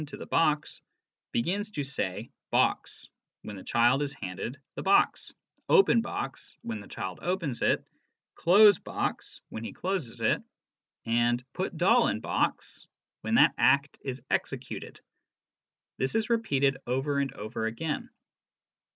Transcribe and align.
to 0.07 0.17
the 0.17 0.25
box, 0.25 0.81
begins 1.31 1.69
to 1.69 1.83
say' 1.83 2.31
box' 2.61 3.07
when 3.43 3.55
the 3.55 3.63
child 3.63 4.01
is 4.01 4.15
handed 4.19 4.57
the 4.73 4.81
box,' 4.81 5.31
open 5.79 6.01
box' 6.01 6.55
when 6.63 6.79
the 6.79 6.87
child 6.87 7.19
opens 7.21 7.61
it,' 7.61 7.85
close 8.33 8.79
box' 8.79 9.41
when 9.49 9.63
he 9.63 9.71
closes 9.73 10.19
it, 10.19 10.41
and 11.05 11.45
'put 11.53 11.77
doll 11.77 12.07
in 12.07 12.19
box' 12.19 12.87
when 13.21 13.35
that 13.35 13.53
act 13.59 13.99
is 14.01 14.23
executed. 14.31 14.99
This 15.99 16.15
is 16.15 16.31
repeated 16.31 16.77
over 16.87 17.19
and 17.19 17.31
over 17.33 17.67
again. 17.67 18.09